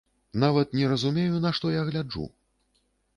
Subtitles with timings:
[0.43, 2.25] Нават не разумею, на што я гляджу.